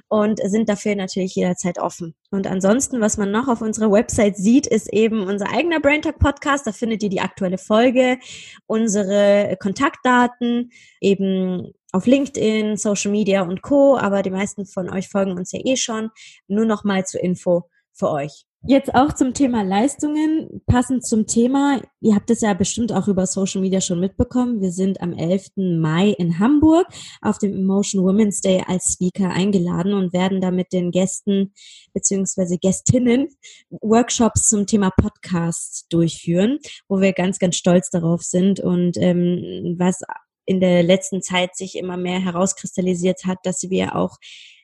und 0.09 0.41
sind 0.45 0.69
dafür 0.69 0.95
natürlich 0.95 1.35
jederzeit 1.35 1.79
offen. 1.79 2.15
Und 2.31 2.47
ansonsten, 2.47 3.00
was 3.00 3.17
man 3.17 3.31
noch 3.31 3.49
auf 3.49 3.62
unserer 3.62 3.91
Website 3.91 4.37
sieht, 4.37 4.67
ist 4.67 4.93
eben 4.93 5.26
unser 5.26 5.50
eigener 5.53 5.81
Brain 5.81 6.03
Talk 6.03 6.19
Podcast. 6.19 6.67
Da 6.67 6.73
findet 6.73 7.03
ihr 7.03 7.09
die 7.09 7.21
aktuelle 7.21 7.59
Folge, 7.59 8.19
unsere 8.67 9.57
Kontaktdaten, 9.61 10.71
eben 11.00 11.73
auf 11.93 12.07
LinkedIn, 12.07 12.76
Social 12.76 13.11
Media 13.11 13.43
und 13.43 13.62
Co. 13.62 13.97
Aber 13.97 14.23
die 14.23 14.31
meisten 14.31 14.67
von 14.67 14.91
euch 14.91 15.09
folgen 15.09 15.33
uns 15.33 15.53
ja 15.53 15.61
eh 15.65 15.76
schon. 15.76 16.11
Nur 16.47 16.67
noch 16.67 16.85
mal 16.85 17.05
zur 17.07 17.23
Info 17.23 17.69
für 17.93 18.11
euch. 18.11 18.45
Jetzt 18.69 18.93
auch 18.97 19.13
zum 19.13 19.33
Thema 19.33 19.63
Leistungen, 19.63 20.61
passend 20.67 21.07
zum 21.07 21.29
Thema. 21.29 21.81
Ihr 22.01 22.17
habt 22.17 22.31
es 22.31 22.41
ja 22.41 22.53
bestimmt 22.53 22.93
auch 22.93 23.07
über 23.07 23.25
Social 23.25 23.61
Media 23.61 23.81
schon 23.81 24.01
mitbekommen. 24.01 24.61
Wir 24.61 24.73
sind 24.73 25.01
am 25.01 25.13
11. 25.13 25.53
Mai 25.55 26.11
in 26.19 26.41
Hamburg 26.41 26.89
auf 27.23 27.39
dem 27.39 27.55
Emotion 27.55 28.05
Women's 28.05 28.41
Day 28.41 28.65
als 28.67 28.95
Speaker 28.95 29.31
eingeladen 29.31 29.95
und 29.95 30.13
werden 30.13 30.41
da 30.41 30.51
mit 30.51 30.73
den 30.73 30.91
Gästen 30.91 31.53
beziehungsweise 31.95 32.59
Gästinnen 32.59 33.29
Workshops 33.71 34.49
zum 34.49 34.67
Thema 34.67 34.91
Podcast 34.91 35.87
durchführen, 35.91 36.59
wo 36.89 37.01
wir 37.01 37.13
ganz, 37.13 37.39
ganz 37.39 37.55
stolz 37.55 37.91
darauf 37.91 38.23
sind 38.23 38.59
und 38.59 38.97
ähm, 38.97 39.77
was 39.79 40.01
in 40.45 40.59
der 40.59 40.83
letzten 40.83 41.23
Zeit 41.23 41.55
sich 41.57 41.77
immer 41.77 41.97
mehr 41.97 42.19
herauskristallisiert 42.19 43.27
hat, 43.27 43.39
dass 43.45 43.71
wir 43.71 43.95
auch 43.95 44.17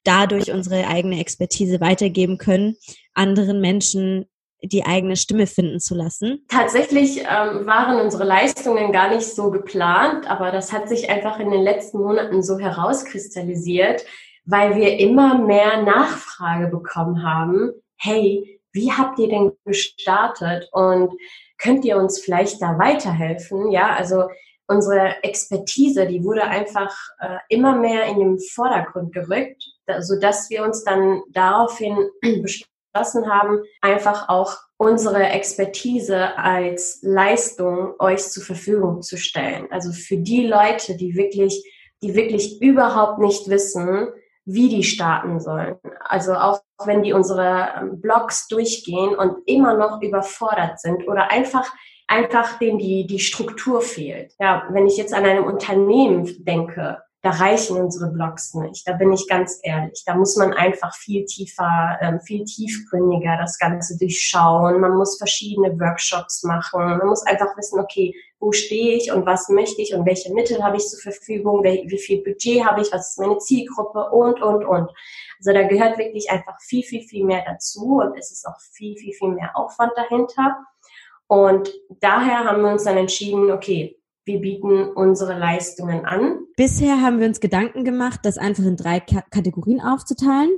dadurch 0.04 0.52
unsere 0.52 0.86
eigene 0.86 1.20
Expertise 1.20 1.80
weitergeben 1.80 2.38
können, 2.38 2.76
anderen 3.14 3.60
Menschen 3.60 4.26
die 4.62 4.84
eigene 4.84 5.16
Stimme 5.16 5.46
finden 5.46 5.80
zu 5.80 5.94
lassen? 5.94 6.44
Tatsächlich 6.48 7.18
ähm, 7.18 7.66
waren 7.66 8.00
unsere 8.00 8.24
Leistungen 8.24 8.92
gar 8.92 9.12
nicht 9.14 9.26
so 9.26 9.50
geplant, 9.50 10.30
aber 10.30 10.52
das 10.52 10.72
hat 10.72 10.88
sich 10.88 11.10
einfach 11.10 11.40
in 11.40 11.50
den 11.50 11.62
letzten 11.62 11.98
Monaten 11.98 12.42
so 12.42 12.58
herauskristallisiert, 12.58 14.04
weil 14.44 14.76
wir 14.76 14.98
immer 14.98 15.38
mehr 15.38 15.82
Nachfrage 15.82 16.68
bekommen 16.68 17.24
haben. 17.24 17.72
Hey, 17.96 18.60
wie 18.72 18.92
habt 18.92 19.18
ihr 19.18 19.28
denn 19.28 19.52
gestartet 19.64 20.68
und 20.72 21.12
könnt 21.58 21.84
ihr 21.84 21.96
uns 21.96 22.20
vielleicht 22.20 22.62
da 22.62 22.78
weiterhelfen? 22.78 23.70
Ja, 23.70 23.94
also 23.94 24.28
unsere 24.66 25.22
Expertise, 25.22 26.06
die 26.06 26.24
wurde 26.24 26.44
einfach 26.44 26.94
äh, 27.20 27.38
immer 27.48 27.76
mehr 27.76 28.06
in 28.06 28.18
den 28.18 28.38
Vordergrund 28.38 29.12
gerückt, 29.12 29.64
da, 29.86 30.02
so 30.02 30.18
dass 30.18 30.50
wir 30.50 30.62
uns 30.64 30.84
dann 30.84 31.22
daraufhin 31.30 31.96
beschlossen 32.42 33.30
haben, 33.30 33.62
einfach 33.80 34.28
auch 34.28 34.56
unsere 34.76 35.22
Expertise 35.22 36.36
als 36.36 36.98
Leistung 37.02 37.94
euch 37.98 38.28
zur 38.28 38.42
Verfügung 38.42 39.02
zu 39.02 39.16
stellen. 39.16 39.68
Also 39.70 39.92
für 39.92 40.16
die 40.16 40.46
Leute, 40.46 40.96
die 40.96 41.14
wirklich, 41.14 41.64
die 42.02 42.14
wirklich 42.14 42.60
überhaupt 42.60 43.20
nicht 43.20 43.48
wissen, 43.48 44.08
wie 44.44 44.68
die 44.68 44.82
starten 44.82 45.38
sollen. 45.38 45.76
Also 46.00 46.34
auch 46.34 46.60
wenn 46.84 47.04
die 47.04 47.12
unsere 47.12 47.68
ähm, 47.78 48.00
Blogs 48.00 48.48
durchgehen 48.48 49.14
und 49.14 49.36
immer 49.46 49.74
noch 49.74 50.02
überfordert 50.02 50.80
sind 50.80 51.06
oder 51.06 51.30
einfach 51.30 51.72
einfach 52.08 52.58
denen 52.58 52.78
die, 52.78 53.06
die 53.06 53.20
Struktur 53.20 53.80
fehlt. 53.80 54.34
Ja, 54.38 54.68
wenn 54.70 54.86
ich 54.86 54.96
jetzt 54.96 55.14
an 55.14 55.24
einem 55.24 55.44
Unternehmen 55.44 56.44
denke, 56.44 57.00
da 57.22 57.30
reichen 57.30 57.76
unsere 57.76 58.10
Blogs 58.10 58.52
nicht. 58.54 58.86
Da 58.86 58.94
bin 58.94 59.12
ich 59.12 59.28
ganz 59.28 59.60
ehrlich. 59.62 60.02
Da 60.04 60.16
muss 60.16 60.36
man 60.36 60.52
einfach 60.52 60.92
viel 60.96 61.24
tiefer, 61.24 61.96
ähm, 62.00 62.20
viel 62.20 62.44
tiefgründiger 62.44 63.38
das 63.40 63.58
Ganze 63.58 63.96
durchschauen. 63.96 64.80
Man 64.80 64.96
muss 64.96 65.18
verschiedene 65.18 65.78
Workshops 65.78 66.42
machen. 66.42 66.80
Man 66.80 67.06
muss 67.06 67.24
einfach 67.24 67.56
wissen, 67.56 67.78
okay, 67.78 68.12
wo 68.40 68.50
stehe 68.50 68.96
ich 68.96 69.12
und 69.12 69.24
was 69.24 69.48
möchte 69.48 69.80
ich 69.82 69.94
und 69.94 70.04
welche 70.04 70.34
Mittel 70.34 70.64
habe 70.64 70.76
ich 70.76 70.88
zur 70.88 70.98
Verfügung, 70.98 71.62
wie 71.62 71.98
viel 71.98 72.24
Budget 72.24 72.64
habe 72.64 72.80
ich, 72.80 72.92
was 72.92 73.10
ist 73.10 73.20
meine 73.20 73.38
Zielgruppe 73.38 74.10
und, 74.10 74.42
und, 74.42 74.64
und. 74.64 74.90
Also 75.38 75.52
da 75.52 75.62
gehört 75.62 75.98
wirklich 75.98 76.28
einfach 76.28 76.60
viel, 76.60 76.82
viel, 76.82 77.02
viel 77.02 77.24
mehr 77.24 77.44
dazu 77.46 78.00
und 78.00 78.18
es 78.18 78.32
ist 78.32 78.44
auch 78.48 78.58
viel, 78.72 78.96
viel, 78.96 79.12
viel 79.12 79.28
mehr 79.28 79.56
Aufwand 79.56 79.92
dahinter. 79.94 80.56
Und 81.28 81.72
daher 82.00 82.44
haben 82.44 82.62
wir 82.62 82.72
uns 82.72 82.82
dann 82.82 82.96
entschieden, 82.96 83.52
okay, 83.52 84.01
wir 84.24 84.40
bieten 84.40 84.84
unsere 84.94 85.38
Leistungen 85.38 86.04
an. 86.04 86.40
Bisher 86.56 87.00
haben 87.00 87.20
wir 87.20 87.26
uns 87.26 87.40
Gedanken 87.40 87.84
gemacht, 87.84 88.20
das 88.22 88.38
einfach 88.38 88.64
in 88.64 88.76
drei 88.76 89.00
Kategorien 89.00 89.80
aufzuteilen. 89.80 90.50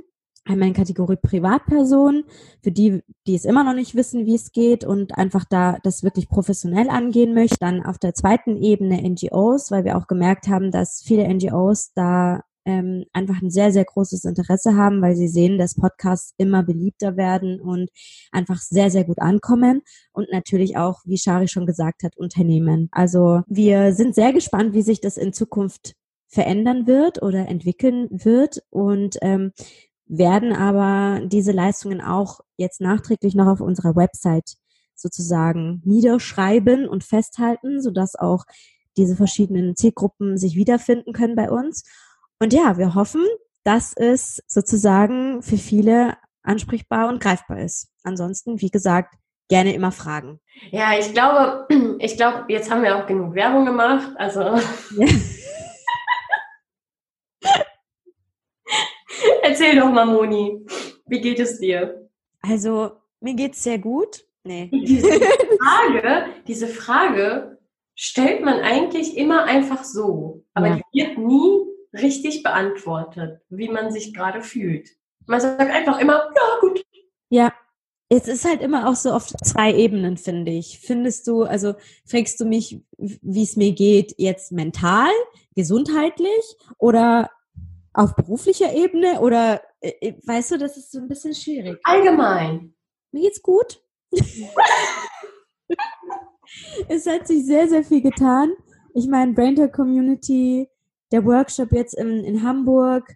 Einmal 0.47 0.67
in 0.67 0.75
Kategorie 0.75 1.15
Privatpersonen, 1.15 2.25
für 2.61 2.71
die, 2.71 3.01
die 3.25 3.33
es 3.33 3.45
immer 3.45 3.63
noch 3.63 3.73
nicht 3.73 3.95
wissen, 3.95 4.27
wie 4.27 4.35
es 4.35 4.51
geht 4.51 4.85
und 4.85 5.17
einfach 5.17 5.43
da 5.43 5.79
das 5.81 6.03
wirklich 6.03 6.29
professionell 6.29 6.87
angehen 6.89 7.33
möchten. 7.33 7.57
Dann 7.59 7.83
auf 7.83 7.97
der 7.97 8.13
zweiten 8.13 8.55
Ebene 8.55 9.01
NGOs, 9.01 9.71
weil 9.71 9.85
wir 9.85 9.97
auch 9.97 10.05
gemerkt 10.05 10.47
haben, 10.47 10.69
dass 10.69 11.01
viele 11.01 11.27
NGOs 11.33 11.93
da 11.93 12.43
ähm, 12.65 13.05
einfach 13.13 13.41
ein 13.41 13.51
sehr, 13.51 13.71
sehr 13.71 13.85
großes 13.85 14.25
Interesse 14.25 14.75
haben, 14.75 15.01
weil 15.01 15.15
sie 15.15 15.27
sehen, 15.27 15.57
dass 15.57 15.75
Podcasts 15.75 16.33
immer 16.37 16.63
beliebter 16.63 17.15
werden 17.15 17.61
und 17.61 17.89
einfach 18.31 18.57
sehr, 18.59 18.89
sehr 18.89 19.03
gut 19.03 19.19
ankommen. 19.19 19.81
Und 20.11 20.31
natürlich 20.31 20.77
auch, 20.77 21.01
wie 21.05 21.17
Shari 21.17 21.47
schon 21.47 21.65
gesagt 21.65 22.03
hat, 22.03 22.17
Unternehmen. 22.17 22.89
Also 22.91 23.41
wir 23.47 23.93
sind 23.93 24.15
sehr 24.15 24.33
gespannt, 24.33 24.73
wie 24.73 24.81
sich 24.81 24.99
das 24.99 25.17
in 25.17 25.31
Zukunft 25.33 25.93
verändern 26.27 26.87
wird 26.87 27.21
oder 27.21 27.47
entwickeln 27.47 28.07
wird 28.11 28.63
und 28.69 29.17
ähm, 29.21 29.51
werden 30.07 30.53
aber 30.53 31.25
diese 31.25 31.51
Leistungen 31.51 32.01
auch 32.01 32.41
jetzt 32.57 32.81
nachträglich 32.81 33.35
noch 33.35 33.47
auf 33.47 33.61
unserer 33.61 33.95
Website 33.95 34.55
sozusagen 34.95 35.81
niederschreiben 35.85 36.87
und 36.87 37.03
festhalten, 37.03 37.81
sodass 37.81 38.15
auch 38.15 38.45
diese 38.97 39.15
verschiedenen 39.15 39.75
Zielgruppen 39.75 40.37
sich 40.37 40.55
wiederfinden 40.55 41.13
können 41.13 41.35
bei 41.35 41.49
uns. 41.49 41.83
Und 42.39 42.53
ja, 42.53 42.77
wir 42.77 42.95
hoffen, 42.95 43.25
dass 43.63 43.93
es 43.95 44.43
sozusagen 44.47 45.41
für 45.41 45.57
viele 45.57 46.17
ansprechbar 46.43 47.09
und 47.09 47.21
greifbar 47.21 47.59
ist. 47.59 47.89
Ansonsten, 48.03 48.61
wie 48.61 48.69
gesagt, 48.69 49.15
gerne 49.49 49.73
immer 49.73 49.91
fragen. 49.91 50.39
Ja, 50.71 50.97
ich 50.97 51.13
glaube, 51.13 51.67
ich 51.99 52.17
glaube, 52.17 52.45
jetzt 52.49 52.69
haben 52.69 52.83
wir 52.83 52.97
auch 52.97 53.07
genug 53.07 53.33
Werbung 53.35 53.65
gemacht. 53.65 54.11
Also. 54.17 54.41
Ja. 54.41 54.59
Erzähl 59.41 59.79
doch 59.79 59.91
mal, 59.91 60.05
Moni, 60.05 60.65
wie 61.05 61.21
geht 61.21 61.39
es 61.39 61.59
dir? 61.59 62.09
Also, 62.41 62.91
mir 63.21 63.33
geht's 63.35 63.63
sehr 63.63 63.79
gut. 63.79 64.25
Nee. 64.43 64.69
Diese 64.73 65.07
Frage, 65.09 66.25
diese 66.47 66.67
Frage 66.67 67.57
stellt 67.95 68.43
man 68.43 68.59
eigentlich 68.59 69.17
immer 69.17 69.45
einfach 69.45 69.83
so, 69.83 70.43
aber 70.53 70.67
ja. 70.67 70.75
die 70.93 70.99
wird 70.99 71.17
nie 71.17 71.74
richtig 72.01 72.43
beantwortet, 72.43 73.41
wie 73.49 73.69
man 73.69 73.91
sich 73.91 74.13
gerade 74.13 74.41
fühlt. 74.41 74.89
Man 75.25 75.41
sagt 75.41 75.61
einfach 75.61 75.99
immer, 75.99 76.31
ja, 76.35 76.59
gut. 76.61 76.83
Ja, 77.29 77.53
es 78.09 78.27
ist 78.27 78.45
halt 78.45 78.61
immer 78.61 78.87
auch 78.87 78.95
so 78.95 79.11
auf 79.11 79.27
zwei 79.27 79.73
Ebenen, 79.73 80.17
finde 80.17 80.51
ich. 80.51 80.79
Findest 80.79 81.27
du, 81.27 81.43
also 81.43 81.73
fragst 82.05 82.39
du 82.39 82.45
mich, 82.45 82.83
wie 82.97 83.43
es 83.43 83.55
mir 83.55 83.71
geht, 83.73 84.13
jetzt 84.17 84.51
mental, 84.51 85.11
gesundheitlich 85.55 86.55
oder 86.77 87.31
auf 87.93 88.15
beruflicher 88.15 88.73
Ebene 88.73 89.21
oder 89.21 89.61
äh, 89.79 89.93
äh, 90.01 90.13
weißt 90.23 90.51
du, 90.51 90.57
das 90.57 90.77
ist 90.77 90.91
so 90.91 90.99
ein 90.99 91.07
bisschen 91.07 91.33
schwierig. 91.33 91.79
Allgemein. 91.83 92.75
Mir 93.11 93.21
geht's 93.21 93.41
gut. 93.41 93.81
es 96.89 97.07
hat 97.07 97.27
sich 97.27 97.45
sehr, 97.45 97.67
sehr 97.67 97.83
viel 97.83 98.01
getan. 98.01 98.53
Ich 98.93 99.07
meine, 99.07 99.33
Braintalk 99.33 99.73
Community 99.73 100.69
der 101.11 101.25
Workshop 101.25 101.71
jetzt 101.71 101.93
in, 101.93 102.23
in 102.23 102.43
Hamburg. 102.43 103.07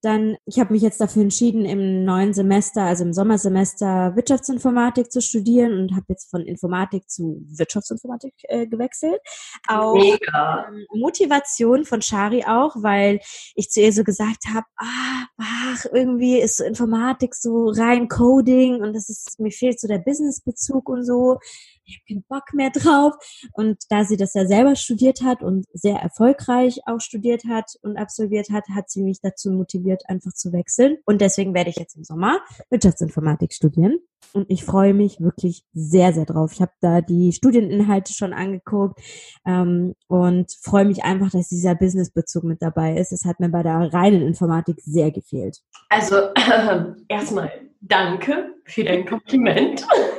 Dann, 0.00 0.36
ich 0.46 0.60
habe 0.60 0.72
mich 0.72 0.82
jetzt 0.82 1.00
dafür 1.00 1.22
entschieden, 1.22 1.64
im 1.64 2.04
neuen 2.04 2.32
Semester, 2.32 2.82
also 2.82 3.02
im 3.02 3.12
Sommersemester 3.12 4.14
Wirtschaftsinformatik 4.14 5.10
zu 5.10 5.20
studieren 5.20 5.76
und 5.76 5.96
habe 5.96 6.06
jetzt 6.10 6.30
von 6.30 6.42
Informatik 6.42 7.10
zu 7.10 7.44
Wirtschaftsinformatik 7.48 8.32
äh, 8.44 8.68
gewechselt. 8.68 9.20
Auch 9.66 9.94
Mega. 9.94 10.68
Ähm, 10.68 10.86
Motivation 10.94 11.84
von 11.84 12.00
Shari 12.00 12.44
auch, 12.46 12.76
weil 12.76 13.18
ich 13.56 13.70
zu 13.70 13.80
ihr 13.80 13.92
so 13.92 14.04
gesagt 14.04 14.44
habe, 14.54 14.66
ah, 14.76 15.24
ach, 15.36 15.84
irgendwie 15.92 16.38
ist 16.38 16.58
so 16.58 16.64
Informatik 16.64 17.34
so 17.34 17.68
rein 17.70 18.06
Coding 18.06 18.80
und 18.80 18.92
das 18.94 19.08
ist, 19.08 19.40
mir 19.40 19.50
fehlt 19.50 19.80
so 19.80 19.88
der 19.88 19.98
Businessbezug 19.98 20.88
und 20.88 21.04
so 21.04 21.40
ich 21.88 21.96
habe 21.96 22.04
keinen 22.08 22.24
Bock 22.28 22.54
mehr 22.54 22.70
drauf. 22.70 23.14
Und 23.52 23.78
da 23.88 24.04
sie 24.04 24.16
das 24.16 24.34
ja 24.34 24.46
selber 24.46 24.76
studiert 24.76 25.22
hat 25.22 25.42
und 25.42 25.66
sehr 25.72 25.96
erfolgreich 25.96 26.80
auch 26.86 27.00
studiert 27.00 27.44
hat 27.48 27.76
und 27.82 27.96
absolviert 27.96 28.50
hat, 28.50 28.64
hat 28.74 28.90
sie 28.90 29.02
mich 29.02 29.20
dazu 29.20 29.50
motiviert, 29.50 30.02
einfach 30.08 30.32
zu 30.32 30.52
wechseln. 30.52 30.98
Und 31.04 31.20
deswegen 31.20 31.54
werde 31.54 31.70
ich 31.70 31.76
jetzt 31.76 31.96
im 31.96 32.04
Sommer 32.04 32.40
Wirtschaftsinformatik 32.70 33.52
studieren. 33.52 33.98
Und 34.32 34.50
ich 34.50 34.64
freue 34.64 34.92
mich 34.92 35.20
wirklich 35.20 35.62
sehr, 35.72 36.12
sehr 36.12 36.26
drauf. 36.26 36.52
Ich 36.52 36.60
habe 36.60 36.72
da 36.80 37.00
die 37.00 37.32
Studieninhalte 37.32 38.12
schon 38.12 38.34
angeguckt 38.34 39.00
ähm, 39.46 39.94
und 40.06 40.52
freue 40.60 40.84
mich 40.84 41.04
einfach, 41.04 41.30
dass 41.30 41.48
dieser 41.48 41.74
Businessbezug 41.74 42.44
mit 42.44 42.60
dabei 42.60 42.96
ist. 42.96 43.12
Es 43.12 43.24
hat 43.24 43.40
mir 43.40 43.48
bei 43.48 43.62
der 43.62 43.92
reinen 43.92 44.22
Informatik 44.22 44.80
sehr 44.82 45.10
gefehlt. 45.10 45.58
Also 45.88 46.16
äh, 46.16 46.84
erstmal 47.08 47.50
danke 47.80 48.54
für 48.64 48.84
dein 48.84 49.06
Kompliment. 49.06 49.86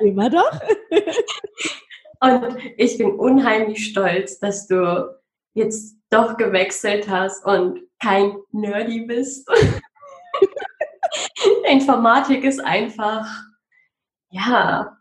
Immer 0.00 0.30
doch. 0.30 0.60
Und 2.20 2.56
ich 2.76 2.98
bin 2.98 3.12
unheimlich 3.12 3.86
stolz, 3.86 4.38
dass 4.38 4.66
du 4.66 5.08
jetzt 5.54 5.96
doch 6.10 6.36
gewechselt 6.36 7.08
hast 7.08 7.44
und 7.44 7.80
kein 8.02 8.36
Nerdy 8.50 9.02
bist. 9.02 9.48
Informatik 11.70 12.44
ist 12.44 12.60
einfach, 12.60 13.26
ja, 14.30 14.98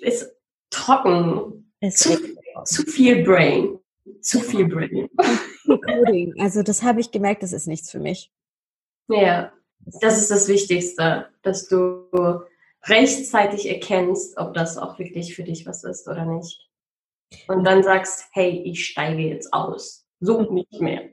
ist 0.00 0.30
trocken. 0.70 1.72
Es 1.80 1.96
zu, 1.96 2.18
zu 2.64 2.82
viel 2.82 3.24
Brain. 3.24 3.78
Zu 4.20 4.40
viel 4.40 4.66
Brain. 4.66 5.08
Also 6.38 6.62
das 6.62 6.82
habe 6.82 7.00
ich 7.00 7.10
gemerkt, 7.10 7.42
das 7.42 7.52
ist 7.52 7.68
nichts 7.68 7.90
für 7.90 8.00
mich. 8.00 8.30
Ja, 9.08 9.52
das 10.00 10.20
ist 10.20 10.30
das 10.30 10.48
Wichtigste, 10.48 11.28
dass 11.42 11.68
du 11.68 12.42
rechtzeitig 12.88 13.68
erkennst, 13.68 14.36
ob 14.38 14.54
das 14.54 14.78
auch 14.78 14.98
wirklich 14.98 15.34
für 15.34 15.44
dich 15.44 15.66
was 15.66 15.84
ist 15.84 16.08
oder 16.08 16.24
nicht. 16.24 16.68
Und 17.46 17.64
dann 17.64 17.82
sagst, 17.82 18.26
hey, 18.32 18.62
ich 18.64 18.86
steige 18.86 19.22
jetzt 19.22 19.52
aus. 19.52 20.06
So 20.20 20.42
nicht 20.52 20.80
mehr. 20.80 21.10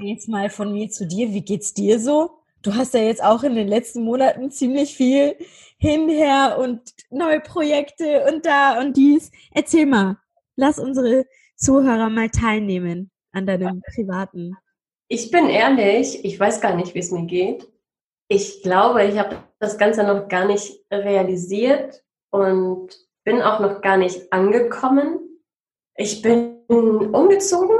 Jetzt 0.00 0.28
mal 0.28 0.50
von 0.50 0.72
mir 0.72 0.88
zu 0.88 1.06
dir. 1.06 1.32
Wie 1.32 1.44
geht's 1.44 1.74
dir 1.74 2.00
so? 2.00 2.30
Du 2.62 2.74
hast 2.74 2.94
ja 2.94 3.02
jetzt 3.02 3.22
auch 3.22 3.44
in 3.44 3.54
den 3.54 3.68
letzten 3.68 4.02
Monaten 4.02 4.50
ziemlich 4.50 4.96
viel 4.96 5.36
hinher 5.78 6.58
und 6.58 6.80
neue 7.10 7.40
Projekte 7.40 8.24
und 8.28 8.46
da 8.46 8.80
und 8.80 8.96
dies. 8.96 9.30
Erzähl 9.52 9.86
mal. 9.86 10.18
Lass 10.56 10.78
unsere 10.78 11.26
Zuhörer 11.56 12.10
mal 12.10 12.30
teilnehmen 12.30 13.10
an 13.32 13.46
deinem 13.46 13.80
privaten. 13.94 14.56
Ich 15.06 15.30
bin 15.30 15.48
ehrlich, 15.48 16.24
ich 16.24 16.38
weiß 16.38 16.60
gar 16.60 16.74
nicht, 16.74 16.94
wie 16.94 16.98
es 16.98 17.12
mir 17.12 17.26
geht. 17.26 17.68
Ich 18.28 18.62
glaube, 18.62 19.04
ich 19.04 19.18
habe 19.18 19.36
das 19.58 19.78
Ganze 19.78 20.04
noch 20.04 20.28
gar 20.28 20.44
nicht 20.44 20.84
realisiert 20.90 22.02
und 22.30 22.88
bin 23.24 23.42
auch 23.42 23.60
noch 23.60 23.80
gar 23.80 23.96
nicht 23.96 24.32
angekommen. 24.32 25.18
Ich 25.96 26.22
bin 26.22 26.58
umgezogen. 26.68 27.76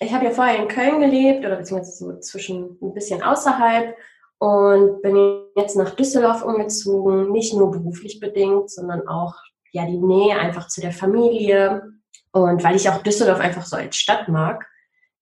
Ich 0.00 0.12
habe 0.12 0.26
ja 0.26 0.30
vorher 0.30 0.62
in 0.62 0.68
Köln 0.68 1.00
gelebt 1.00 1.44
oder 1.44 1.56
beziehungsweise 1.56 1.96
so 1.96 2.20
zwischen 2.20 2.78
ein 2.80 2.94
bisschen 2.94 3.22
außerhalb 3.22 3.96
und 4.38 5.02
bin 5.02 5.42
jetzt 5.56 5.76
nach 5.76 5.90
Düsseldorf 5.96 6.44
umgezogen, 6.44 7.32
nicht 7.32 7.54
nur 7.54 7.72
beruflich 7.72 8.20
bedingt, 8.20 8.70
sondern 8.70 9.06
auch 9.08 9.34
ja 9.72 9.84
die 9.84 9.98
Nähe 9.98 10.38
einfach 10.38 10.68
zu 10.68 10.80
der 10.80 10.92
Familie 10.92 11.82
und 12.30 12.62
weil 12.62 12.76
ich 12.76 12.88
auch 12.88 13.02
Düsseldorf 13.02 13.40
einfach 13.40 13.66
so 13.66 13.76
als 13.76 13.96
Stadt 13.96 14.28
mag. 14.28 14.66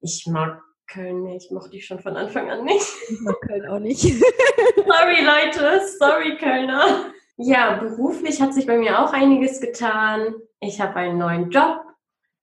Ich 0.00 0.26
mag 0.26 0.62
Köln 0.86 1.24
nicht, 1.24 1.50
mochte 1.50 1.76
ich 1.76 1.86
schon 1.86 1.98
von 1.98 2.16
Anfang 2.16 2.50
an 2.50 2.64
nicht. 2.64 2.86
Ich 3.10 3.20
mag 3.20 3.40
Köln 3.42 3.66
auch 3.66 3.78
nicht. 3.78 4.02
sorry 4.76 5.24
Leute, 5.24 5.80
sorry 5.98 6.36
Kölner. 6.38 7.12
Ja, 7.36 7.76
beruflich 7.76 8.40
hat 8.40 8.54
sich 8.54 8.66
bei 8.66 8.78
mir 8.78 8.98
auch 8.98 9.12
einiges 9.12 9.60
getan. 9.60 10.34
Ich 10.60 10.80
habe 10.80 10.96
einen 10.96 11.18
neuen 11.18 11.50
Job, 11.50 11.80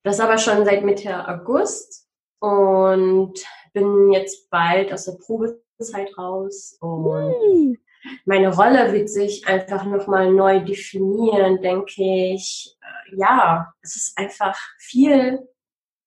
das 0.04 0.20
aber 0.20 0.38
schon 0.38 0.66
seit 0.66 0.84
Mitte 0.84 1.28
August 1.28 2.08
und 2.40 3.34
bin 3.74 4.12
jetzt 4.12 4.50
bald 4.50 4.94
aus 4.94 5.06
der 5.06 5.14
Probezeit 5.14 6.16
raus 6.18 6.78
und 6.80 7.80
meine 8.26 8.54
Rolle 8.54 8.92
wird 8.94 9.10
sich 9.10 9.48
einfach 9.48 9.86
nochmal 9.86 10.32
neu 10.32 10.60
definieren, 10.60 11.62
denke 11.62 12.34
ich. 12.34 12.78
Ja, 13.16 13.74
es 13.82 13.96
ist 13.96 14.18
einfach 14.18 14.58
viel 14.78 15.48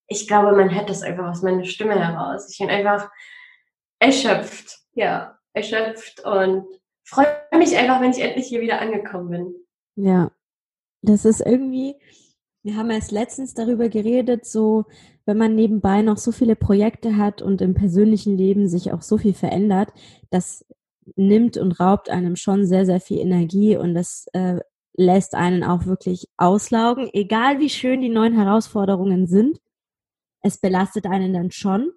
ich 0.09 0.29
glaube, 0.29 0.57
man 0.57 0.75
hört 0.75 0.89
das 0.89 1.03
einfach 1.03 1.29
aus 1.29 1.43
meiner 1.43 1.65
Stimme 1.65 1.99
heraus. 1.99 2.51
Ich 2.51 2.59
bin 2.59 2.71
einfach 2.71 3.11
erschöpft, 3.99 4.79
ja, 4.93 5.39
erschöpft 5.53 6.25
und 6.25 6.67
freue 7.05 7.27
mich 7.57 7.77
einfach, 7.77 8.01
wenn 8.01 8.11
ich 8.11 8.21
endlich 8.21 8.47
hier 8.47 8.61
wieder 8.61 8.81
angekommen 8.81 9.31
bin. 9.31 9.55
Ja, 9.97 10.31
das 11.03 11.25
ist 11.25 11.41
irgendwie, 11.41 11.97
wir 12.63 12.77
haben 12.77 12.91
erst 12.91 13.11
letztens 13.11 13.55
darüber 13.55 13.89
geredet, 13.89 14.45
so, 14.45 14.85
wenn 15.25 15.39
man 15.39 15.55
nebenbei 15.55 16.03
noch 16.03 16.19
so 16.19 16.31
viele 16.31 16.57
Projekte 16.57 17.17
hat 17.17 17.43
und 17.43 17.61
im 17.63 17.75
persönlichen 17.75 18.37
Leben 18.37 18.69
sich 18.69 18.93
auch 18.93 19.03
so 19.03 19.19
viel 19.19 19.35
verändert, 19.35 19.89
das 20.31 20.65
nimmt 21.15 21.57
und 21.57 21.81
raubt 21.81 22.11
einem 22.11 22.37
schon 22.37 22.67
sehr, 22.67 22.85
sehr 22.85 23.01
viel 23.01 23.19
Energie 23.19 23.77
und 23.77 23.95
das 23.95 24.27
äh, 24.33 24.59
lässt 24.95 25.35
einen 25.35 25.63
auch 25.63 25.87
wirklich 25.87 26.29
auslaugen, 26.37 27.09
egal 27.13 27.61
wie 27.61 27.71
schön 27.71 28.01
die 28.01 28.09
neuen 28.09 28.35
Herausforderungen 28.35 29.27
sind 29.27 29.61
es 30.43 30.59
belastet 30.59 31.07
einen 31.07 31.33
dann 31.33 31.51
schon, 31.51 31.93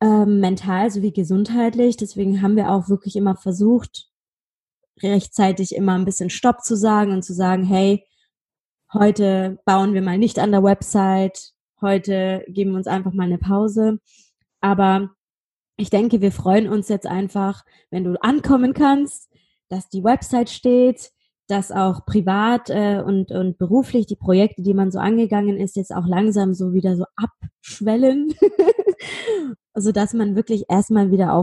ähm, 0.00 0.40
mental 0.40 0.90
sowie 0.90 1.12
gesundheitlich. 1.12 1.96
Deswegen 1.96 2.42
haben 2.42 2.56
wir 2.56 2.70
auch 2.70 2.88
wirklich 2.88 3.16
immer 3.16 3.36
versucht, 3.36 4.08
rechtzeitig 5.02 5.74
immer 5.74 5.94
ein 5.94 6.04
bisschen 6.04 6.30
Stopp 6.30 6.62
zu 6.62 6.76
sagen 6.76 7.12
und 7.12 7.22
zu 7.22 7.34
sagen, 7.34 7.64
hey, 7.64 8.04
heute 8.92 9.58
bauen 9.64 9.94
wir 9.94 10.02
mal 10.02 10.18
nicht 10.18 10.38
an 10.38 10.52
der 10.52 10.62
Website, 10.62 11.52
heute 11.80 12.44
geben 12.48 12.72
wir 12.72 12.78
uns 12.78 12.86
einfach 12.86 13.12
mal 13.12 13.24
eine 13.24 13.38
Pause. 13.38 13.98
Aber 14.60 15.10
ich 15.76 15.90
denke, 15.90 16.20
wir 16.20 16.32
freuen 16.32 16.68
uns 16.68 16.88
jetzt 16.88 17.06
einfach, 17.06 17.64
wenn 17.90 18.04
du 18.04 18.20
ankommen 18.22 18.74
kannst, 18.74 19.30
dass 19.68 19.88
die 19.88 20.02
Website 20.02 20.50
steht, 20.50 21.12
dass 21.48 21.72
auch 21.72 22.04
privat 22.04 22.70
äh, 22.70 23.02
und, 23.04 23.30
und 23.32 23.58
beruflich 23.58 24.06
die 24.06 24.16
Projekte, 24.16 24.62
die 24.62 24.74
man 24.74 24.90
so 24.90 24.98
angegangen 24.98 25.56
ist, 25.56 25.76
jetzt 25.76 25.94
auch 25.94 26.06
langsam 26.06 26.54
so 26.54 26.72
wieder 26.72 26.96
so 26.96 27.04
abschwellen, 27.16 28.34
also 29.72 29.90
dass 29.90 30.12
man 30.12 30.36
wirklich 30.36 30.66
erstmal 30.68 31.10
wieder 31.10 31.34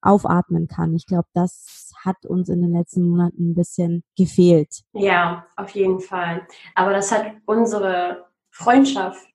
aufatmen 0.00 0.66
kann. 0.66 0.94
Ich 0.94 1.06
glaube, 1.06 1.28
das 1.34 1.92
hat 2.04 2.24
uns 2.26 2.48
in 2.48 2.62
den 2.62 2.72
letzten 2.72 3.08
Monaten 3.08 3.50
ein 3.50 3.54
bisschen 3.54 4.02
gefehlt. 4.16 4.82
Ja, 4.92 5.46
auf 5.56 5.70
jeden 5.70 6.00
Fall. 6.00 6.46
Aber 6.74 6.92
das 6.92 7.12
hat 7.12 7.26
unsere 7.46 8.26
Freundschaft 8.50 9.26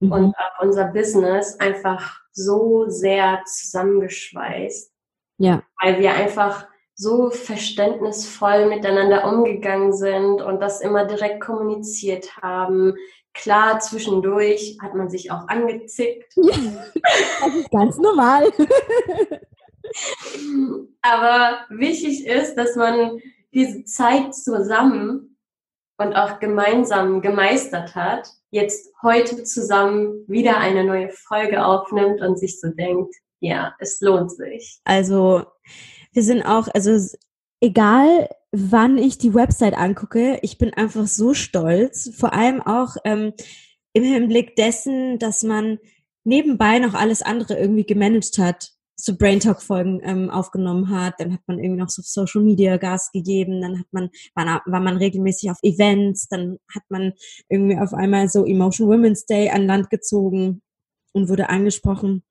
mhm. 0.00 0.12
und 0.12 0.34
auch 0.36 0.62
unser 0.62 0.86
Business 0.86 1.58
einfach 1.58 2.20
so 2.32 2.88
sehr 2.88 3.42
zusammengeschweißt. 3.44 4.92
Ja. 5.38 5.62
Weil 5.80 6.00
wir 6.00 6.12
einfach 6.14 6.66
so 6.98 7.30
verständnisvoll 7.30 8.66
miteinander 8.66 9.24
umgegangen 9.32 9.92
sind 9.92 10.42
und 10.42 10.60
das 10.60 10.80
immer 10.80 11.04
direkt 11.04 11.40
kommuniziert 11.40 12.36
haben. 12.42 12.94
Klar, 13.34 13.78
zwischendurch 13.78 14.76
hat 14.82 14.94
man 14.94 15.08
sich 15.08 15.30
auch 15.30 15.46
angezickt. 15.46 16.34
Ja, 16.34 16.84
das 17.44 17.54
ist 17.54 17.70
ganz 17.70 17.98
normal. 17.98 18.50
Aber 21.02 21.60
wichtig 21.70 22.26
ist, 22.26 22.56
dass 22.56 22.74
man 22.74 23.20
diese 23.54 23.84
Zeit 23.84 24.34
zusammen 24.34 25.36
und 25.98 26.14
auch 26.14 26.40
gemeinsam 26.40 27.22
gemeistert 27.22 27.94
hat, 27.94 28.28
jetzt 28.50 28.92
heute 29.02 29.44
zusammen 29.44 30.24
wieder 30.26 30.58
eine 30.58 30.82
neue 30.82 31.10
Folge 31.10 31.64
aufnimmt 31.64 32.20
und 32.22 32.40
sich 32.40 32.58
so 32.60 32.68
denkt, 32.70 33.14
ja, 33.38 33.74
es 33.78 34.00
lohnt 34.00 34.32
sich. 34.32 34.80
Also 34.82 35.44
wir 36.18 36.24
sind 36.24 36.42
auch, 36.42 36.66
also 36.74 36.98
egal 37.60 38.28
wann 38.50 38.98
ich 38.98 39.18
die 39.18 39.34
Website 39.34 39.78
angucke, 39.78 40.40
ich 40.42 40.58
bin 40.58 40.74
einfach 40.74 41.06
so 41.06 41.32
stolz. 41.32 42.10
Vor 42.16 42.32
allem 42.32 42.60
auch 42.60 42.96
ähm, 43.04 43.34
im 43.92 44.02
Hinblick 44.02 44.56
dessen, 44.56 45.20
dass 45.20 45.44
man 45.44 45.78
nebenbei 46.24 46.80
noch 46.80 46.94
alles 46.94 47.22
andere 47.22 47.56
irgendwie 47.56 47.84
gemanagt 47.84 48.36
hat 48.38 48.72
so 49.00 49.16
Brain 49.16 49.38
Talk 49.38 49.62
Folgen 49.62 50.00
ähm, 50.02 50.28
aufgenommen 50.28 50.90
hat, 50.90 51.14
dann 51.18 51.32
hat 51.32 51.42
man 51.46 51.60
irgendwie 51.60 51.80
noch 51.80 51.88
so 51.88 52.02
Social 52.04 52.42
Media 52.42 52.78
Gas 52.78 53.12
gegeben, 53.12 53.60
dann 53.60 53.78
hat 53.78 53.86
man 53.92 54.10
war, 54.34 54.60
war 54.66 54.80
man 54.80 54.96
regelmäßig 54.96 55.52
auf 55.52 55.58
Events, 55.62 56.26
dann 56.26 56.58
hat 56.74 56.82
man 56.88 57.12
irgendwie 57.48 57.78
auf 57.78 57.94
einmal 57.94 58.28
so 58.28 58.44
Emotion 58.44 58.88
Women's 58.88 59.24
Day 59.24 59.50
an 59.50 59.68
Land 59.68 59.90
gezogen 59.90 60.62
und 61.12 61.28
wurde 61.28 61.48
angesprochen. 61.48 62.24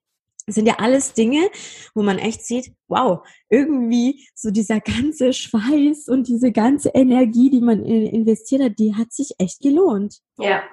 Das 0.47 0.55
sind 0.55 0.65
ja 0.65 0.75
alles 0.79 1.13
Dinge, 1.13 1.49
wo 1.93 2.03
man 2.03 2.17
echt 2.17 2.41
sieht, 2.41 2.71
wow, 2.87 3.19
irgendwie 3.49 4.25
so 4.33 4.49
dieser 4.49 4.79
ganze 4.79 5.33
Schweiß 5.33 6.07
und 6.07 6.29
diese 6.29 6.53
ganze 6.53 6.89
Energie, 6.89 7.49
die 7.49 7.59
man 7.59 7.83
investiert 7.83 8.63
hat, 8.63 8.79
die 8.79 8.95
hat 8.95 9.11
sich 9.11 9.33
echt 9.39 9.59
gelohnt. 9.59 10.21
Ja. 10.39 10.63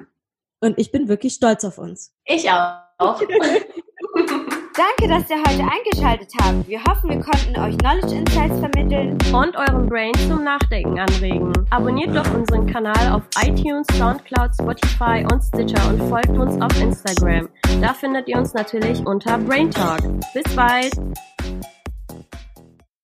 Und 0.61 0.79
ich 0.79 0.93
bin 0.93 1.09
wirklich 1.09 1.35
stolz 1.35 1.65
auf 1.65 1.79
uns. 1.79 2.15
Ich 2.25 2.49
auch. 2.49 3.21
Danke, 4.77 5.07
dass 5.07 5.31
ihr 5.31 5.37
heute 5.37 5.63
eingeschaltet 5.63 6.33
habt. 6.43 6.67
Wir 6.67 6.83
hoffen, 6.83 7.09
wir 7.09 7.21
konnten 7.21 7.57
euch 7.61 7.79
Knowledge 7.79 8.17
Insights 8.17 8.59
vermitteln 8.59 9.17
und 9.33 9.55
euren 9.55 9.89
Brain 9.89 10.13
zum 10.27 10.43
Nachdenken 10.43 10.99
anregen. 10.99 11.53
Abonniert 11.71 12.15
doch 12.15 12.29
unseren 12.35 12.67
Kanal 12.67 13.13
auf 13.13 13.23
iTunes, 13.45 13.87
Soundcloud, 13.97 14.51
Spotify 14.61 15.25
und 15.33 15.41
Stitcher 15.43 15.89
und 15.89 16.03
folgt 16.09 16.31
uns 16.31 16.61
auf 16.61 16.77
Instagram. 16.81 17.49
Da 17.81 17.95
findet 17.95 18.27
ihr 18.27 18.37
uns 18.37 18.53
natürlich 18.53 19.07
unter 19.07 19.39
Brain 19.39 19.71
Talk. 19.71 20.01
Bis 20.33 20.57
bald! 20.57 20.93